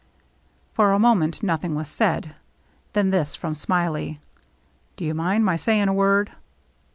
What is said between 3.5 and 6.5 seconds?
Smiley," Do you mind my saying a word